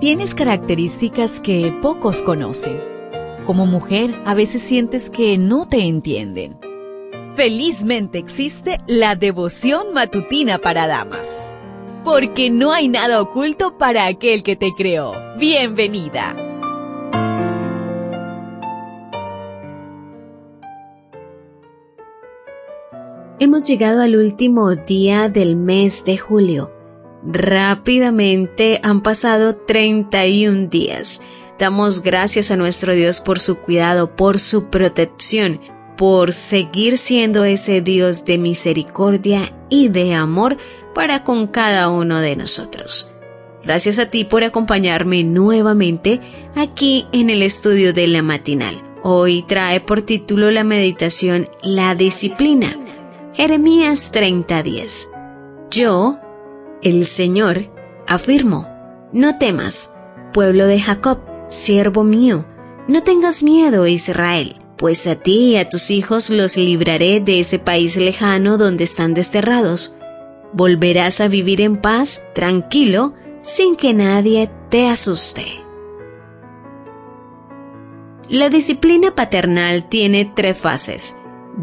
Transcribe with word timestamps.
Tienes 0.00 0.36
características 0.36 1.40
que 1.40 1.76
pocos 1.82 2.22
conocen. 2.22 2.80
Como 3.44 3.66
mujer, 3.66 4.14
a 4.26 4.34
veces 4.34 4.62
sientes 4.62 5.10
que 5.10 5.36
no 5.38 5.66
te 5.66 5.88
entienden. 5.88 6.56
Felizmente 7.34 8.18
existe 8.18 8.78
la 8.86 9.16
devoción 9.16 9.92
matutina 9.94 10.58
para 10.58 10.86
damas. 10.86 11.52
Porque 12.04 12.48
no 12.48 12.72
hay 12.72 12.86
nada 12.86 13.20
oculto 13.20 13.76
para 13.76 14.06
aquel 14.06 14.44
que 14.44 14.54
te 14.54 14.70
creó. 14.76 15.14
Bienvenida. 15.36 16.36
Hemos 23.40 23.66
llegado 23.66 24.00
al 24.00 24.14
último 24.14 24.76
día 24.76 25.28
del 25.28 25.56
mes 25.56 26.04
de 26.04 26.18
julio 26.18 26.77
Rápidamente 27.24 28.80
han 28.82 29.02
pasado 29.02 29.56
31 29.56 30.68
días. 30.68 31.22
Damos 31.58 32.02
gracias 32.02 32.50
a 32.50 32.56
nuestro 32.56 32.94
Dios 32.94 33.20
por 33.20 33.40
su 33.40 33.56
cuidado, 33.56 34.14
por 34.14 34.38
su 34.38 34.66
protección, 34.66 35.60
por 35.96 36.32
seguir 36.32 36.96
siendo 36.96 37.44
ese 37.44 37.80
Dios 37.80 38.24
de 38.24 38.38
misericordia 38.38 39.52
y 39.68 39.88
de 39.88 40.14
amor 40.14 40.56
para 40.94 41.24
con 41.24 41.48
cada 41.48 41.88
uno 41.90 42.20
de 42.20 42.36
nosotros. 42.36 43.10
Gracias 43.64 43.98
a 43.98 44.06
ti 44.06 44.24
por 44.24 44.44
acompañarme 44.44 45.24
nuevamente 45.24 46.20
aquí 46.54 47.06
en 47.12 47.28
el 47.28 47.42
estudio 47.42 47.92
de 47.92 48.06
la 48.06 48.22
matinal. 48.22 48.82
Hoy 49.02 49.42
trae 49.42 49.80
por 49.80 50.02
título 50.02 50.50
la 50.50 50.64
meditación 50.64 51.48
La 51.62 51.94
disciplina. 51.94 52.78
Jeremías 53.34 54.12
30:10. 54.12 55.10
Yo, 55.70 56.18
el 56.82 57.04
Señor 57.04 57.70
afirmó, 58.06 58.68
no 59.12 59.38
temas, 59.38 59.94
pueblo 60.32 60.66
de 60.66 60.80
Jacob, 60.80 61.20
siervo 61.48 62.04
mío, 62.04 62.46
no 62.86 63.02
tengas 63.02 63.42
miedo, 63.42 63.86
Israel, 63.86 64.56
pues 64.76 65.06
a 65.06 65.16
ti 65.16 65.52
y 65.52 65.56
a 65.56 65.68
tus 65.68 65.90
hijos 65.90 66.30
los 66.30 66.56
libraré 66.56 67.20
de 67.20 67.40
ese 67.40 67.58
país 67.58 67.96
lejano 67.96 68.56
donde 68.56 68.84
están 68.84 69.12
desterrados. 69.12 69.96
Volverás 70.52 71.20
a 71.20 71.28
vivir 71.28 71.60
en 71.60 71.76
paz, 71.76 72.26
tranquilo, 72.34 73.14
sin 73.42 73.76
que 73.76 73.92
nadie 73.92 74.50
te 74.70 74.88
asuste. 74.88 75.44
La 78.30 78.50
disciplina 78.50 79.14
paternal 79.14 79.88
tiene 79.88 80.30
tres 80.34 80.56
fases. 80.56 81.16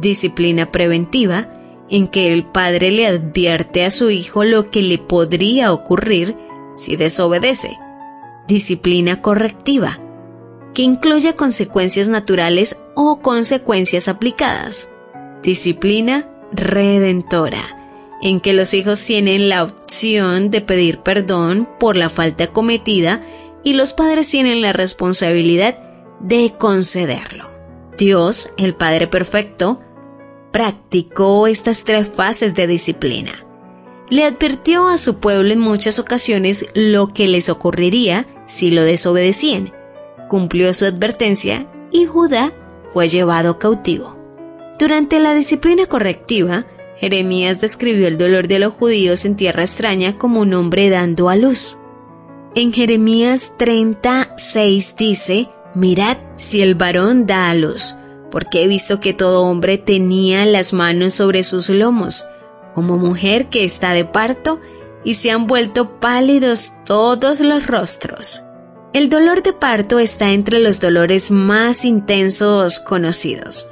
Disciplina 0.00 0.70
preventiva, 0.70 1.48
en 1.92 2.08
que 2.08 2.32
el 2.32 2.46
padre 2.46 2.90
le 2.90 3.06
advierte 3.06 3.84
a 3.84 3.90
su 3.90 4.10
hijo 4.10 4.44
lo 4.44 4.70
que 4.70 4.80
le 4.80 4.96
podría 4.96 5.72
ocurrir 5.74 6.34
si 6.74 6.96
desobedece. 6.96 7.78
Disciplina 8.48 9.20
correctiva, 9.20 10.00
que 10.72 10.82
incluye 10.82 11.34
consecuencias 11.34 12.08
naturales 12.08 12.82
o 12.96 13.20
consecuencias 13.20 14.08
aplicadas. 14.08 14.88
Disciplina 15.42 16.26
redentora, 16.50 17.76
en 18.22 18.40
que 18.40 18.54
los 18.54 18.72
hijos 18.72 19.04
tienen 19.04 19.50
la 19.50 19.62
opción 19.62 20.50
de 20.50 20.62
pedir 20.62 21.00
perdón 21.00 21.68
por 21.78 21.98
la 21.98 22.08
falta 22.08 22.46
cometida 22.46 23.20
y 23.62 23.74
los 23.74 23.92
padres 23.92 24.30
tienen 24.30 24.62
la 24.62 24.72
responsabilidad 24.72 25.78
de 26.20 26.54
concederlo. 26.58 27.50
Dios, 27.98 28.50
el 28.56 28.74
Padre 28.74 29.08
Perfecto, 29.08 29.82
practicó 30.52 31.46
estas 31.46 31.84
tres 31.84 32.08
fases 32.08 32.54
de 32.54 32.66
disciplina. 32.66 33.44
Le 34.10 34.24
advirtió 34.24 34.88
a 34.88 34.98
su 34.98 35.18
pueblo 35.18 35.52
en 35.52 35.58
muchas 35.58 35.98
ocasiones 35.98 36.66
lo 36.74 37.08
que 37.08 37.26
les 37.28 37.48
ocurriría 37.48 38.26
si 38.46 38.70
lo 38.70 38.82
desobedecían. 38.82 39.72
Cumplió 40.28 40.72
su 40.74 40.84
advertencia 40.84 41.66
y 41.90 42.04
Judá 42.04 42.52
fue 42.90 43.08
llevado 43.08 43.58
cautivo. 43.58 44.16
Durante 44.78 45.18
la 45.18 45.34
disciplina 45.34 45.86
correctiva, 45.86 46.66
Jeremías 46.96 47.60
describió 47.60 48.06
el 48.06 48.18
dolor 48.18 48.48
de 48.48 48.58
los 48.58 48.74
judíos 48.74 49.24
en 49.24 49.36
tierra 49.36 49.62
extraña 49.62 50.16
como 50.16 50.40
un 50.40 50.52
hombre 50.54 50.90
dando 50.90 51.28
a 51.28 51.36
luz. 51.36 51.78
En 52.54 52.72
Jeremías 52.72 53.54
36 53.56 54.96
dice, 54.98 55.48
Mirad 55.74 56.18
si 56.36 56.60
el 56.60 56.74
varón 56.74 57.26
da 57.26 57.48
a 57.48 57.54
luz, 57.54 57.94
porque 58.32 58.64
he 58.64 58.66
visto 58.66 58.98
que 58.98 59.12
todo 59.12 59.44
hombre 59.44 59.78
tenía 59.78 60.46
las 60.46 60.72
manos 60.72 61.12
sobre 61.12 61.44
sus 61.44 61.68
lomos, 61.68 62.24
como 62.74 62.96
mujer 62.96 63.50
que 63.50 63.62
está 63.62 63.92
de 63.92 64.06
parto, 64.06 64.58
y 65.04 65.14
se 65.14 65.30
han 65.30 65.46
vuelto 65.46 66.00
pálidos 66.00 66.74
todos 66.86 67.40
los 67.40 67.66
rostros. 67.66 68.46
El 68.94 69.10
dolor 69.10 69.42
de 69.42 69.52
parto 69.52 69.98
está 69.98 70.32
entre 70.32 70.58
los 70.58 70.80
dolores 70.80 71.30
más 71.30 71.84
intensos 71.84 72.80
conocidos. 72.80 73.68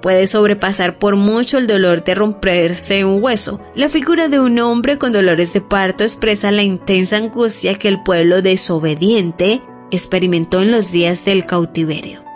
Puede 0.00 0.26
sobrepasar 0.26 0.98
por 0.98 1.16
mucho 1.16 1.58
el 1.58 1.66
dolor 1.66 2.04
de 2.04 2.14
romperse 2.14 3.04
un 3.04 3.22
hueso. 3.22 3.60
La 3.74 3.88
figura 3.88 4.28
de 4.28 4.40
un 4.40 4.58
hombre 4.58 4.96
con 4.96 5.12
dolores 5.12 5.52
de 5.52 5.60
parto 5.60 6.04
expresa 6.04 6.50
la 6.50 6.62
intensa 6.62 7.16
angustia 7.16 7.74
que 7.74 7.88
el 7.88 8.02
pueblo 8.02 8.40
desobediente 8.40 9.60
experimentó 9.90 10.62
en 10.62 10.70
los 10.70 10.92
días 10.92 11.24
del 11.24 11.44
cautiverio. 11.44 12.27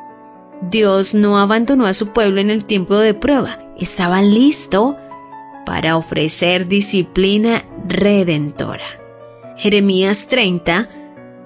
Dios 0.70 1.12
no 1.14 1.38
abandonó 1.38 1.86
a 1.86 1.94
su 1.94 2.08
pueblo 2.08 2.40
en 2.40 2.50
el 2.50 2.64
tiempo 2.64 2.96
de 2.96 3.14
prueba. 3.14 3.58
Estaba 3.76 4.22
listo 4.22 4.96
para 5.66 5.96
ofrecer 5.96 6.68
disciplina 6.68 7.64
redentora. 7.86 8.84
Jeremías 9.56 10.28
30, 10.28 10.88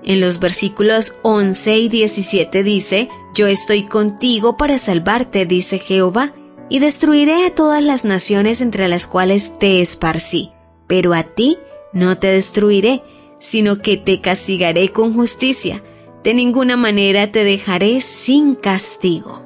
en 0.04 0.20
los 0.20 0.38
versículos 0.38 1.14
11 1.22 1.78
y 1.78 1.88
17 1.88 2.62
dice, 2.62 3.08
Yo 3.34 3.46
estoy 3.46 3.84
contigo 3.84 4.56
para 4.56 4.78
salvarte, 4.78 5.46
dice 5.46 5.78
Jehová, 5.78 6.34
y 6.68 6.78
destruiré 6.80 7.46
a 7.46 7.54
todas 7.54 7.82
las 7.82 8.04
naciones 8.04 8.60
entre 8.60 8.88
las 8.88 9.06
cuales 9.06 9.58
te 9.58 9.80
esparcí, 9.80 10.52
pero 10.86 11.14
a 11.14 11.22
ti 11.22 11.58
no 11.92 12.18
te 12.18 12.28
destruiré, 12.28 13.02
sino 13.38 13.80
que 13.80 13.96
te 13.96 14.20
castigaré 14.20 14.90
con 14.90 15.14
justicia 15.14 15.82
de 16.26 16.34
ninguna 16.34 16.76
manera 16.76 17.30
te 17.30 17.44
dejaré 17.44 18.00
sin 18.00 18.56
castigo. 18.56 19.44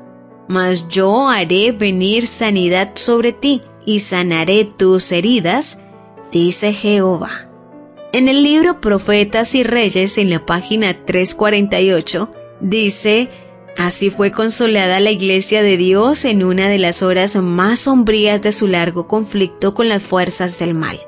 Mas 0.49 0.89
yo 0.89 1.29
haré 1.29 1.73
venir 1.73 2.27
sanidad 2.27 2.93
sobre 2.95 3.35
ti 3.35 3.61
y 3.85 4.01
sanaré 4.01 4.65
tus 4.65 5.13
heridas, 5.13 5.81
dice 6.33 6.73
Jehová. 6.73 7.51
En 8.15 8.31
el 8.31 8.43
libro 8.43 8.81
Profetas 8.81 9.55
y 9.55 9.63
Reyes, 9.63 10.17
en 10.17 10.31
la 10.31 10.47
página 10.47 11.05
348, 11.05 12.31
dice, 12.63 13.29
Así 13.77 14.09
fue 14.09 14.33
consolada 14.33 15.01
la 15.01 15.11
iglesia 15.11 15.63
de 15.63 15.77
Dios 15.77 16.25
en 16.25 16.43
una 16.43 16.71
de 16.71 16.79
las 16.79 17.03
horas 17.03 17.37
más 17.37 17.81
sombrías 17.81 18.41
de 18.41 18.53
su 18.53 18.67
largo 18.67 19.07
conflicto 19.07 19.75
con 19.75 19.91
las 19.91 20.03
fuerzas 20.03 20.59
del 20.59 20.73
mal. 20.73 20.99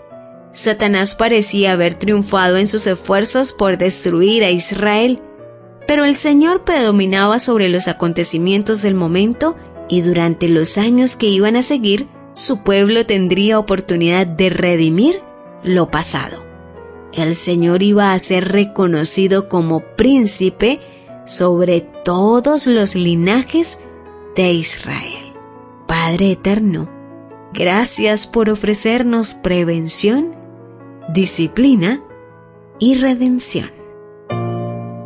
Satanás 0.53 1.15
parecía 1.15 1.72
haber 1.72 1.94
triunfado 1.94 2.59
en 2.59 2.66
sus 2.66 2.87
esfuerzos 2.87 3.55
por 3.55 3.78
destruir 3.78 4.44
a 4.44 4.50
Israel, 4.50 5.19
pero 5.87 6.04
el 6.04 6.15
Señor 6.15 6.65
predominaba 6.65 7.38
sobre 7.38 7.69
los 7.69 7.88
acontecimientos 7.88 8.82
del 8.82 8.94
momento 8.94 9.56
y 9.88 10.00
durante 10.00 10.48
los 10.48 10.78
años 10.78 11.16
que 11.16 11.26
iban 11.26 11.56
a 11.56 11.62
seguir, 11.62 12.09
su 12.34 12.62
pueblo 12.62 13.04
tendría 13.04 13.59
oportunidad 13.59 14.26
de 14.26 14.48
redimir 14.48 15.20
lo 15.62 15.91
pasado. 15.91 16.43
El 17.12 17.34
Señor 17.34 17.82
iba 17.82 18.12
a 18.12 18.19
ser 18.19 18.48
reconocido 18.48 19.48
como 19.48 19.81
príncipe 19.97 20.81
sobre 21.26 21.82
todos 22.04 22.66
los 22.66 22.94
linajes 22.94 23.81
de 24.34 24.53
Israel. 24.54 25.32
Padre 25.87 26.32
eterno, 26.32 26.88
gracias 27.53 28.26
por 28.26 28.49
ofrecernos 28.49 29.34
prevención, 29.34 30.34
disciplina 31.12 32.03
y 32.78 32.94
redención. 32.94 33.81